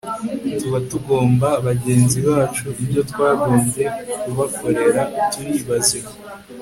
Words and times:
tuba 0.61 0.79
tugomwe 0.89 1.49
bagenzi 1.67 2.17
bacu 2.27 2.65
ibyo 2.83 3.01
twagombye 3.11 3.83
kubakorera 4.21 5.01
turi 5.31 5.53
bazima 5.69 6.11